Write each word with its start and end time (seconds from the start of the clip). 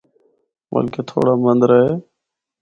بلکہ 0.73 0.99
تھوڑا 1.09 1.33
مَندرہ 1.43 1.77
اے۔ 1.83 1.91